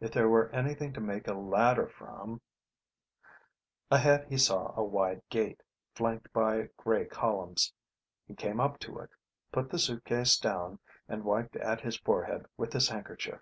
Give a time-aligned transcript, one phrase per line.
[0.00, 2.40] If there were anything to make a ladder from
[3.92, 5.62] Ahead he saw a wide gate,
[5.94, 7.72] flanked by grey columns.
[8.26, 9.10] He came up to it,
[9.52, 13.40] put the suitcase down, and wiped at his forehead with his handkerchief.